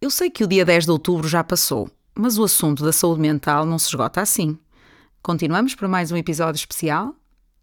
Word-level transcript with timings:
Eu 0.00 0.08
sei 0.08 0.30
que 0.30 0.42
o 0.42 0.46
dia 0.46 0.64
10 0.64 0.86
de 0.86 0.90
outubro 0.90 1.28
já 1.28 1.44
passou, 1.44 1.90
mas 2.14 2.38
o 2.38 2.44
assunto 2.44 2.82
da 2.82 2.90
saúde 2.90 3.20
mental 3.20 3.66
não 3.66 3.78
se 3.78 3.88
esgota 3.88 4.22
assim. 4.22 4.58
Continuamos 5.22 5.74
para 5.74 5.86
mais 5.86 6.10
um 6.10 6.16
episódio 6.16 6.58
especial. 6.58 7.14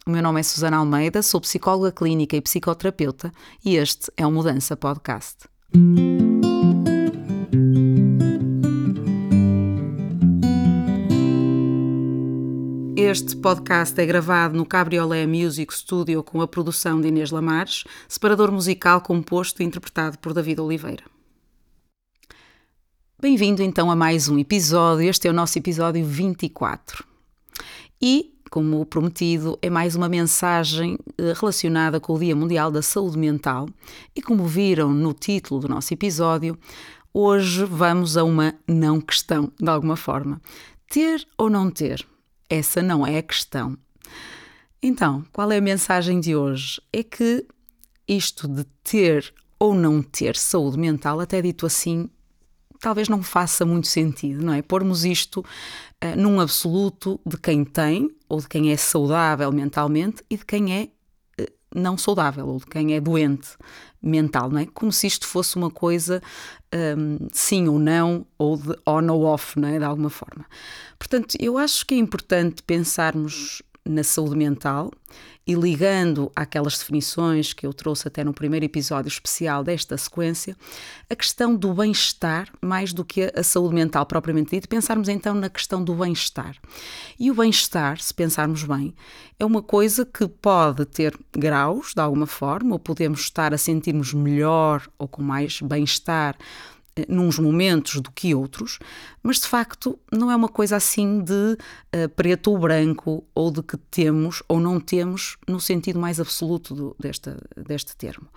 O 0.06 0.12
meu 0.12 0.22
nome 0.22 0.40
é 0.40 0.44
Susana 0.44 0.78
Almeida, 0.78 1.24
sou 1.24 1.42
psicóloga 1.42 1.92
clínica 1.92 2.38
e 2.38 2.42
psicoterapeuta 2.42 3.32
e 3.66 3.76
este 3.76 4.12
é 4.16 4.24
o 4.24 4.32
Mudança 4.32 4.78
Podcast. 4.78 5.50
Este 12.96 13.36
podcast 13.38 14.00
é 14.00 14.06
gravado 14.06 14.56
no 14.56 14.64
Cabriolé 14.64 15.26
Music 15.26 15.74
Studio 15.74 16.22
com 16.22 16.40
a 16.40 16.48
produção 16.48 17.02
de 17.02 17.08
Inês 17.08 17.32
Lamares, 17.32 17.84
separador 18.08 18.52
musical 18.52 19.02
composto 19.02 19.64
e 19.64 19.66
interpretado 19.66 20.20
por 20.20 20.36
David 20.36 20.62
Oliveira. 20.62 21.17
Bem-vindo 23.20 23.64
então 23.64 23.90
a 23.90 23.96
mais 23.96 24.30
um 24.30 24.38
episódio. 24.38 25.10
Este 25.10 25.28
é 25.28 25.32
o 25.32 25.34
nosso 25.34 25.58
episódio 25.58 26.06
24. 26.06 27.04
E, 28.00 28.32
como 28.52 28.86
prometido, 28.86 29.58
é 29.60 29.72
mais 29.72 29.96
uma 29.96 30.08
mensagem 30.08 31.00
eh, 31.18 31.34
relacionada 31.36 32.00
com 32.00 32.14
o 32.14 32.20
Dia 32.20 32.36
Mundial 32.36 32.70
da 32.70 32.84
Saúde 32.84 33.18
Mental. 33.18 33.68
E 34.16 34.22
como 34.22 34.46
viram 34.46 34.94
no 34.94 35.16
título 35.16 35.62
do 35.62 35.68
nosso 35.68 35.92
episódio, 35.92 36.56
hoje 37.12 37.66
vamos 37.66 38.18
a 38.18 38.24
uma 38.24 38.54
não 38.68 39.02
questão, 39.02 39.52
de 39.60 39.68
alguma 39.68 39.96
forma. 39.96 40.40
Ter 40.88 41.28
ou 41.40 41.50
não 41.50 41.72
ter? 41.72 42.06
Essa 42.48 42.84
não 42.84 43.06
é 43.06 43.18
a 43.18 43.24
questão. 43.24 43.76
Então, 44.80 45.26
qual 45.34 45.52
é 45.52 45.58
a 45.58 45.62
mensagem 45.62 46.20
de 46.20 46.36
hoje? 46.36 46.80
É 46.94 47.02
que 47.02 47.48
isto 48.08 48.48
de 48.48 48.64
ter 48.84 49.34
ou 49.58 49.74
não 49.74 50.04
ter 50.04 50.36
saúde 50.36 50.78
mental, 50.78 51.20
até 51.20 51.42
dito 51.42 51.66
assim, 51.66 52.12
talvez 52.80 53.10
não 53.10 53.24
faça 53.24 53.66
muito 53.66 53.88
sentido, 53.88 54.44
não 54.44 54.54
é? 54.54 54.62
Pormos 54.62 55.06
isto 55.06 55.40
uh, 55.40 56.16
num 56.18 56.40
absoluto 56.40 57.20
de 57.26 57.38
quem 57.38 57.64
tem 57.64 58.10
ou 58.28 58.40
de 58.40 58.48
quem 58.48 58.72
é 58.72 58.78
saudável 58.78 59.52
mentalmente 59.52 60.24
e 60.30 60.38
de 60.38 60.46
quem 60.46 60.74
é 60.74 60.90
uh, 61.42 61.48
não 61.76 61.98
saudável 61.98 62.48
ou 62.48 62.60
de 62.60 62.66
quem 62.66 62.96
é 62.96 63.00
doente 63.00 63.50
mental, 64.02 64.50
não 64.50 64.60
é? 64.60 64.66
Como 64.66 64.92
se 64.92 65.08
isto 65.08 65.28
fosse 65.28 65.56
uma 65.56 65.70
coisa 65.70 66.22
um, 66.74 67.28
sim 67.32 67.68
ou 67.68 67.80
não, 67.80 68.26
ou 68.38 68.58
de 68.58 68.76
on 68.86 69.10
ou 69.12 69.24
off, 69.24 69.60
não 69.60 69.68
é? 69.68 69.78
De 69.78 69.86
alguma 69.86 70.10
forma. 70.10 70.46
Portanto, 70.98 71.36
eu 71.40 71.58
acho 71.58 71.86
que 71.86 71.96
é 71.96 71.98
importante 71.98 72.64
pensarmos 72.64 73.62
na 73.88 74.04
saúde 74.04 74.36
mental 74.36 74.92
e 75.48 75.54
ligando 75.54 76.30
àquelas 76.36 76.78
definições 76.78 77.54
que 77.54 77.66
eu 77.66 77.74
trouxe 77.74 78.08
até 78.08 78.22
no 78.22 78.34
primeiro 78.34 78.66
episódio 78.66 79.08
especial 79.08 79.64
desta 79.64 79.98
sequência, 79.98 80.58
a 81.10 81.16
questão 81.16 81.56
do 81.56 81.74
bem-estar, 81.74 82.50
mais 82.62 82.92
do 82.92 83.06
que 83.06 83.32
a 83.34 83.42
saúde 83.42 83.74
mental 83.74 84.06
propriamente 84.06 84.52
dita, 84.52 84.68
pensarmos 84.68 85.08
então 85.08 85.34
na 85.34 85.50
questão 85.50 85.82
do 85.82 85.96
bem-estar. 85.96 86.58
E 87.18 87.32
o 87.32 87.34
bem-estar, 87.34 88.02
se 88.02 88.14
pensarmos 88.14 88.64
bem, 88.66 88.94
é 89.40 89.46
uma 89.46 89.62
coisa 89.62 90.06
que 90.06 90.28
pode 90.28 90.84
ter 90.86 91.18
graus, 91.32 91.94
de 91.96 92.02
alguma 92.02 92.28
forma, 92.28 92.74
ou 92.74 92.80
podemos 92.80 93.22
estar 93.22 93.54
a 93.54 93.58
sentirmos 93.58 94.14
melhor 94.14 94.86
ou 95.00 95.08
com 95.08 95.22
mais 95.22 95.62
bem-estar 95.62 96.36
nos 97.08 97.40
momentos 97.40 98.00
do 98.02 98.12
que 98.12 98.34
outros, 98.34 98.80
mas 99.22 99.40
de 99.40 99.48
facto 99.48 99.98
não 100.12 100.32
é 100.32 100.36
uma 100.36 100.50
coisa 100.50 100.76
assim 100.76 101.22
de 101.24 101.34
uh, 101.34 102.10
preto 102.16 102.52
ou 102.52 102.58
branco, 102.58 103.24
ou 103.36 103.52
de 103.52 103.62
que 103.62 103.78
temos 103.78 104.42
ou 104.48 104.60
não 104.60 104.80
temos 104.80 105.38
no 105.48 105.60
sentido 105.60 106.00
mais 106.00 106.20
absoluto 106.20 106.74
do, 106.74 106.96
desta, 107.00 107.38
deste 107.56 107.96
termo. 107.96 108.28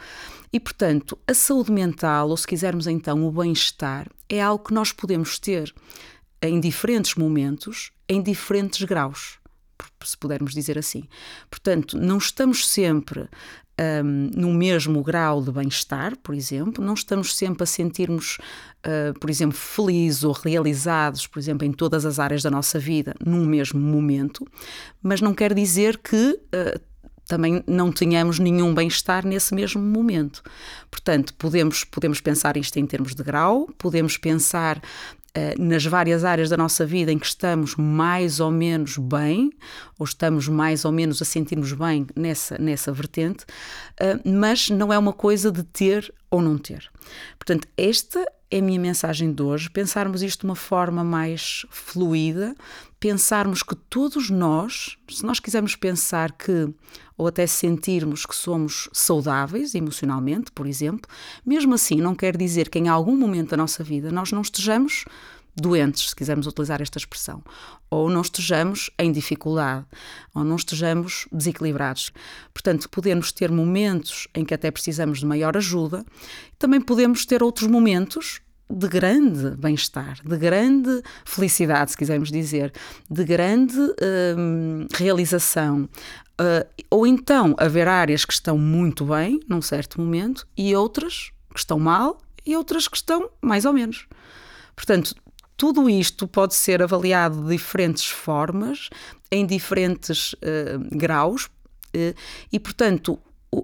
E 0.53 0.61
portanto, 0.61 1.19
a 1.27 1.35
saúde 1.35 1.73
mental, 1.73 2.29
ou 2.29 2.37
se 2.37 2.47
quisermos 2.47 2.87
então 2.87 3.27
o 3.27 3.33
bem-estar, 3.33 4.09
é 4.29 4.41
algo 4.41 4.65
que 4.65 4.75
nós 4.75 4.93
podemos 4.93 5.39
ter 5.39 5.75
em 6.43 6.61
diferentes 6.61 7.15
momentos, 7.15 7.93
em 8.09 8.23
diferentes 8.23 8.83
graus 8.85 9.40
se 10.09 10.17
pudermos 10.17 10.53
dizer 10.53 10.79
assim. 10.79 11.05
Portanto, 11.51 11.99
não 11.99 12.19
estamos 12.19 12.67
sempre 12.67 13.29
um, 13.81 14.31
no 14.35 14.53
mesmo 14.53 15.03
grau 15.03 15.43
de 15.43 15.51
bem-estar, 15.51 16.17
por 16.19 16.35
exemplo, 16.35 16.85
não 16.85 16.95
estamos 16.95 17.35
sempre 17.35 17.63
a 17.63 17.67
sentirmos, 17.67 18.39
uh, 18.87 19.19
por 19.19 19.31
exemplo, 19.31 19.57
felizes 19.57 20.23
ou 20.23 20.33
realizados, 20.33 21.27
por 21.27 21.39
exemplo, 21.39 21.67
em 21.67 21.73
todas 21.73 22.05
as 22.05 22.19
áreas 22.19 22.43
da 22.43 22.51
nossa 22.51 22.79
vida 22.79 23.15
num 23.25 23.47
mesmo 23.47 23.81
momento, 23.81 24.47
mas 25.03 25.21
não 25.21 25.33
quer 25.33 25.55
dizer 25.55 25.97
que 25.97 26.39
uh, 26.55 26.81
também 27.27 27.63
não 27.67 27.93
tenhamos 27.93 28.41
nenhum 28.41 28.75
bem-estar 28.75 29.25
nesse 29.25 29.55
mesmo 29.55 29.81
momento. 29.81 30.43
Portanto, 30.91 31.33
podemos, 31.35 31.85
podemos 31.85 32.21
pensar 32.21 32.57
isto 32.57 32.77
em 32.77 32.85
termos 32.85 33.15
de 33.15 33.23
grau, 33.23 33.69
podemos 33.79 34.19
pensar 34.19 34.83
nas 35.59 35.85
várias 35.85 36.25
áreas 36.25 36.49
da 36.49 36.57
nossa 36.57 36.85
vida 36.85 37.13
em 37.13 37.19
que 37.19 37.27
estamos 37.27 37.77
mais 37.77 38.41
ou 38.41 38.51
menos 38.51 38.99
bem, 38.99 39.51
ou 39.99 40.05
estamos 40.05 40.49
mais 40.49 40.85
ou 40.85 40.93
menos 40.93 41.23
a 41.23 41.25
sentir-nos 41.25 41.73
bem 41.73 42.07
nessa, 42.17 42.59
nessa 42.59 42.93
vertente, 42.93 43.45
eh, 43.99 44.19
mas 44.25 44.71
não 44.71 44.93
é 44.93 44.99
uma 44.99 45.13
coisa 45.13 45.51
de 45.51 45.63
ter 45.63 46.13
ou 46.31 46.43
não 46.43 46.59
ter. 46.59 46.91
Portanto, 47.39 47.69
esta 47.77 48.25
é 48.51 48.59
a 48.59 48.63
minha 48.63 48.81
mensagem 48.81 49.33
de 49.33 49.43
hoje: 49.43 49.71
pensarmos 49.71 50.23
isto 50.23 50.41
de 50.41 50.47
uma 50.47 50.57
forma 50.57 51.05
mais 51.05 51.65
fluida, 51.71 52.55
pensarmos 52.99 53.63
que 53.63 53.75
todos 53.75 54.31
nós, 54.31 54.97
se 55.09 55.25
nós 55.25 55.41
quisermos 55.41 55.77
pensar 55.77 56.33
que, 56.33 56.69
ou 57.21 57.27
até 57.27 57.47
sentirmos 57.47 58.25
que 58.25 58.35
somos 58.35 58.89
saudáveis 58.95 59.75
emocionalmente, 59.75 60.51
por 60.53 60.67
exemplo, 60.67 61.07
mesmo 61.45 61.75
assim 61.75 61.97
não 61.97 62.15
quer 62.15 62.35
dizer 62.35 62.71
que 62.71 62.79
em 62.79 62.89
algum 62.89 63.15
momento 63.15 63.51
da 63.51 63.59
nossa 63.59 63.85
vida 63.85 64.11
nós 64.11 64.33
não 64.33 64.41
estejamos 64.41 65.05
doentes, 65.55 66.09
se 66.09 66.17
quisermos 66.17 66.47
utilizar 66.47 66.81
esta 66.81 66.97
expressão, 66.97 67.45
ou 67.91 68.09
não 68.09 68.23
estejamos 68.23 68.89
em 68.99 69.13
dificuldade, 69.13 69.85
ou 70.35 70.43
não 70.45 70.57
estejamos 70.57 71.29
desequilibrados. 71.31 72.11
Portanto, 72.55 72.89
podemos 72.89 73.31
ter 73.33 73.51
momentos 73.51 74.27
em 74.35 74.43
que 74.43 74.55
até 74.55 74.71
precisamos 74.71 75.19
de 75.19 75.27
maior 75.27 75.59
ajuda, 75.59 76.07
também 76.59 76.81
podemos 76.81 77.27
ter 77.27 77.43
outros 77.43 77.69
momentos 77.69 78.41
de 78.71 78.89
grande 78.89 79.51
bem-estar, 79.57 80.19
de 80.25 80.37
grande 80.37 81.03
felicidade, 81.25 81.91
se 81.91 81.97
quisermos 81.97 82.31
dizer, 82.31 82.73
de 83.11 83.25
grande 83.25 83.79
hum, 84.37 84.87
realização. 84.95 85.89
Uh, 86.41 86.67
ou 86.91 87.07
então 87.07 87.55
haver 87.59 87.87
áreas 87.87 88.25
que 88.25 88.33
estão 88.33 88.57
muito 88.57 89.05
bem 89.05 89.41
num 89.47 89.61
certo 89.61 90.01
momento 90.01 90.47
e 90.57 90.75
outras 90.75 91.33
que 91.53 91.59
estão 91.59 91.79
mal 91.79 92.19
e 92.47 92.57
outras 92.57 92.89
que 92.89 92.97
estão 92.97 93.29
mais 93.43 93.65
ou 93.67 93.73
menos. 93.73 94.07
Portanto, 94.75 95.15
tudo 95.57 95.91
isto 95.91 96.27
pode 96.27 96.55
ser 96.55 96.83
avaliado 96.83 97.43
de 97.43 97.51
diferentes 97.51 98.07
formas, 98.07 98.89
em 99.31 99.45
diferentes 99.45 100.33
uh, 100.33 100.97
graus, 100.97 101.45
uh, 101.45 102.15
e, 102.51 102.59
portanto, 102.59 103.19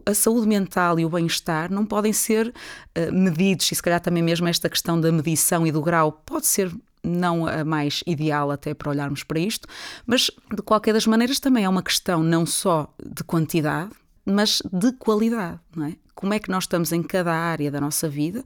a 0.05 0.15
saúde 0.15 0.47
mental 0.47 0.99
e 0.99 1.05
o 1.05 1.11
bem-estar 1.11 1.71
não 1.71 1.85
podem 1.85 2.13
ser 2.13 2.49
uh, 2.49 3.13
medidos, 3.13 3.71
e 3.71 3.75
se 3.75 3.83
calhar 3.83 4.01
também 4.01 4.23
mesmo 4.23 4.49
esta 4.49 4.69
questão 4.69 5.01
da 5.01 5.13
medição 5.13 5.67
e 5.67 5.73
do 5.73 5.81
grau 5.81 6.13
pode 6.13 6.47
ser 6.47 6.73
não 7.03 7.47
a 7.47 7.65
mais 7.65 8.03
ideal 8.07 8.51
até 8.51 8.75
para 8.75 8.91
olharmos 8.91 9.23
para 9.23 9.39
isto, 9.39 9.69
mas 10.05 10.31
de 10.53 10.63
qualquer 10.63 10.93
das 10.93 11.07
maneiras 11.07 11.39
também 11.39 11.65
é 11.65 11.69
uma 11.69 11.83
questão 11.83 12.23
não 12.23 12.45
só 12.45 12.93
de 13.01 13.23
quantidade, 13.23 13.93
mas 14.25 14.61
de 14.73 14.93
qualidade, 14.93 15.61
não 15.75 15.87
é? 15.87 15.95
Como 16.17 16.35
é 16.35 16.39
que 16.39 16.51
nós 16.51 16.65
estamos 16.65 16.93
em 16.93 17.03
cada 17.03 17.33
área 17.33 17.71
da 17.71 17.81
nossa 17.81 18.09
vida 18.09 18.43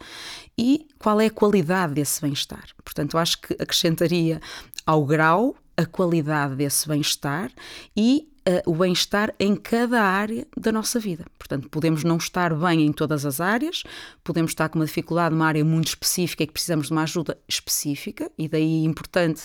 e 0.58 0.88
qual 0.98 1.20
é 1.20 1.26
a 1.26 1.30
qualidade 1.30 1.94
desse 1.94 2.20
bem-estar. 2.20 2.64
Portanto, 2.84 3.16
acho 3.16 3.40
que 3.40 3.54
acrescentaria 3.54 4.40
ao 4.84 5.06
grau 5.06 5.56
a 5.76 5.86
qualidade 5.86 6.56
desse 6.56 6.88
bem-estar 6.88 7.50
e 7.96 8.28
uh, 8.50 8.70
o 8.70 8.74
bem-estar 8.74 9.32
em 9.38 9.54
cada 9.54 10.02
área 10.02 10.46
da 10.56 10.72
nossa 10.72 10.98
vida. 10.98 11.24
Portanto, 11.38 11.68
podemos 11.68 12.02
não 12.02 12.16
estar 12.16 12.54
bem 12.54 12.86
em 12.86 12.92
todas 12.92 13.24
as 13.24 13.40
áreas, 13.40 13.84
podemos 14.24 14.50
estar 14.50 14.68
com 14.68 14.78
uma 14.78 14.86
dificuldade 14.86 15.34
numa 15.34 15.46
área 15.46 15.64
muito 15.64 15.88
específica 15.88 16.42
e 16.42 16.46
que 16.46 16.52
precisamos 16.52 16.88
de 16.88 16.92
uma 16.92 17.02
ajuda 17.02 17.38
específica, 17.48 18.30
e 18.36 18.48
daí 18.48 18.84
importante, 18.84 19.42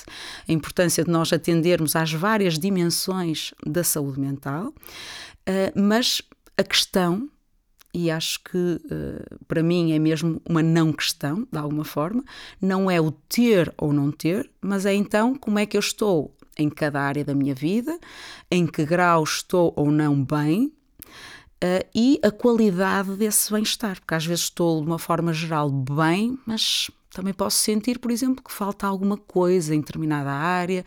a 0.47 0.51
importância 0.51 1.03
de 1.03 1.11
nós 1.11 1.31
atendermos 1.31 1.95
às 1.95 2.11
várias 2.11 2.57
dimensões 2.57 3.53
da 3.65 3.83
saúde 3.83 4.19
mental, 4.19 4.67
uh, 4.67 5.79
mas 5.79 6.21
a 6.57 6.63
questão 6.63 7.29
e 7.95 8.11
acho 8.11 8.43
que 8.43 8.57
uh, 8.57 9.45
para 9.47 9.63
mim 9.63 9.93
é 9.93 9.99
mesmo 9.99 10.41
uma 10.47 10.61
não 10.61 10.91
questão, 10.91 11.47
de 11.49 11.57
alguma 11.57 11.85
forma, 11.85 12.25
não 12.61 12.91
é 12.91 12.99
o 12.99 13.09
ter 13.09 13.73
ou 13.77 13.93
não 13.93 14.11
ter, 14.11 14.51
mas 14.59 14.85
é 14.85 14.93
então 14.93 15.33
como 15.33 15.59
é 15.59 15.65
que 15.65 15.77
eu 15.77 15.79
estou 15.79 16.34
em 16.57 16.69
cada 16.69 17.01
área 17.01 17.23
da 17.23 17.33
minha 17.33 17.53
vida, 17.53 17.99
em 18.49 18.65
que 18.65 18.85
grau 18.85 19.23
estou 19.23 19.73
ou 19.75 19.91
não 19.91 20.23
bem. 20.23 20.71
Uh, 21.63 21.87
e 21.95 22.19
a 22.21 22.31
qualidade 22.31 23.15
desse 23.15 23.51
bem-estar, 23.51 23.99
porque 23.99 24.13
às 24.13 24.25
vezes 24.25 24.43
estou 24.43 24.81
de 24.81 24.87
uma 24.87 24.99
forma 24.99 25.33
geral 25.33 25.69
bem, 25.69 26.37
mas 26.45 26.91
também 27.09 27.33
posso 27.33 27.57
sentir, 27.57 27.97
por 27.97 28.11
exemplo, 28.11 28.43
que 28.43 28.51
falta 28.51 28.85
alguma 28.85 29.17
coisa 29.17 29.73
em 29.73 29.79
determinada 29.79 30.31
área, 30.31 30.85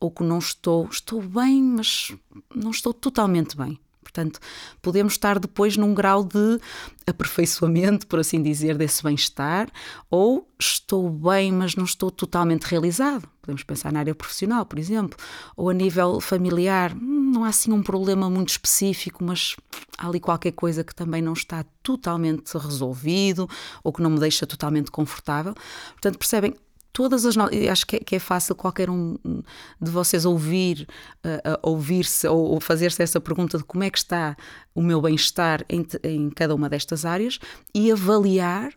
ou 0.00 0.10
que 0.10 0.24
não 0.24 0.38
estou, 0.38 0.88
estou 0.90 1.22
bem, 1.22 1.62
mas 1.62 2.14
não 2.54 2.70
estou 2.70 2.92
totalmente 2.92 3.56
bem 3.56 3.78
Portanto, 4.06 4.38
podemos 4.80 5.14
estar 5.14 5.40
depois 5.40 5.76
num 5.76 5.92
grau 5.92 6.22
de 6.22 6.60
aperfeiçoamento, 7.06 8.06
por 8.06 8.20
assim 8.20 8.40
dizer, 8.40 8.78
desse 8.78 9.02
bem-estar, 9.02 9.68
ou 10.08 10.48
estou 10.58 11.10
bem, 11.10 11.50
mas 11.50 11.74
não 11.74 11.84
estou 11.84 12.08
totalmente 12.10 12.62
realizado. 12.62 13.28
Podemos 13.42 13.64
pensar 13.64 13.92
na 13.92 13.98
área 14.00 14.14
profissional, 14.14 14.64
por 14.64 14.78
exemplo, 14.78 15.18
ou 15.56 15.70
a 15.70 15.74
nível 15.74 16.20
familiar, 16.20 16.94
não 16.96 17.44
há 17.44 17.48
assim 17.48 17.72
um 17.72 17.82
problema 17.82 18.30
muito 18.30 18.50
específico, 18.50 19.24
mas 19.24 19.56
há 19.98 20.06
ali 20.06 20.20
qualquer 20.20 20.52
coisa 20.52 20.84
que 20.84 20.94
também 20.94 21.20
não 21.20 21.32
está 21.32 21.64
totalmente 21.82 22.56
resolvido 22.56 23.48
ou 23.82 23.92
que 23.92 24.02
não 24.02 24.10
me 24.10 24.20
deixa 24.20 24.46
totalmente 24.46 24.90
confortável. 24.90 25.54
Portanto, 25.92 26.18
percebem, 26.18 26.54
todas 26.96 27.26
as 27.26 27.36
acho 27.36 27.86
que 27.86 27.96
é, 27.96 27.98
que 27.98 28.16
é, 28.16 28.18
fácil 28.18 28.54
qualquer 28.54 28.88
um 28.88 29.18
de 29.78 29.90
vocês 29.90 30.24
ouvir 30.24 30.88
uh, 31.22 31.58
ouvir-se 31.62 32.26
ou, 32.26 32.52
ou 32.52 32.58
fazer-se 32.58 33.02
essa 33.02 33.20
pergunta 33.20 33.58
de 33.58 33.64
como 33.64 33.84
é 33.84 33.90
que 33.90 33.98
está 33.98 34.34
o 34.74 34.80
meu 34.80 34.98
bem-estar 35.02 35.62
em, 35.68 35.86
em, 36.02 36.30
cada 36.30 36.54
uma 36.54 36.70
destas 36.70 37.04
áreas 37.04 37.38
e 37.74 37.92
avaliar 37.92 38.72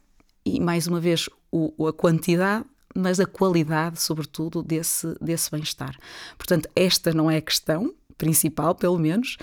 e 0.45 0.60
mais 0.60 0.86
uma 0.86 1.00
vez 1.00 1.30
o, 1.50 1.88
a 1.88 1.94
quantidade 1.94 2.66
mas 2.94 3.21
a 3.21 3.25
qualidade 3.25 4.01
sobretudo 4.01 4.62
desse, 4.62 5.15
desse 5.22 5.50
bem-estar. 5.50 5.95
Portanto 6.38 6.69
esta 6.75 7.13
não 7.13 7.31
é 7.31 7.38
a 7.38 7.42
questão 7.42 7.95
principal 8.18 8.75
pelo 8.75 9.00
menos 9.00 9.38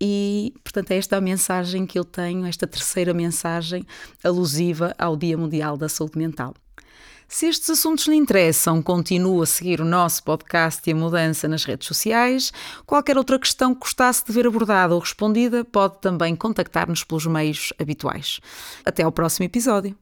e 0.00 0.54
portanto 0.64 0.92
é 0.92 1.00
a 1.14 1.20
mensagem 1.20 1.84
que 1.84 1.98
eu 1.98 2.04
tenho 2.06 2.46
esta 2.46 2.66
terceira 2.66 3.12
mensagem 3.12 3.84
alusiva 4.24 4.94
ao 4.98 5.14
Dia 5.14 5.36
Mundial 5.36 5.76
da 5.76 5.90
Saúde 5.90 6.16
Mental 6.16 6.54
se 7.34 7.46
estes 7.46 7.68
assuntos 7.68 8.06
lhe 8.06 8.14
interessam, 8.14 8.80
continue 8.80 9.42
a 9.42 9.46
seguir 9.46 9.80
o 9.80 9.84
nosso 9.84 10.22
podcast 10.22 10.88
e 10.88 10.92
a 10.92 10.94
mudança 10.94 11.48
nas 11.48 11.64
redes 11.64 11.88
sociais. 11.88 12.52
Qualquer 12.86 13.18
outra 13.18 13.40
questão 13.40 13.74
que 13.74 13.80
gostasse 13.80 14.24
de 14.24 14.32
ver 14.32 14.46
abordada 14.46 14.94
ou 14.94 15.00
respondida, 15.00 15.64
pode 15.64 16.00
também 16.00 16.36
contactar-nos 16.36 17.02
pelos 17.02 17.26
meios 17.26 17.72
habituais. 17.76 18.38
Até 18.84 19.02
ao 19.02 19.10
próximo 19.10 19.46
episódio. 19.46 19.96